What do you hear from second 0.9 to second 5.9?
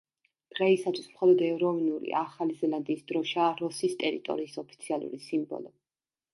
მხოლოდ ეროვნული ახალი ზელანდიის დროშაა როსის ტერიტორიის ოფიციალური სიმბოლო.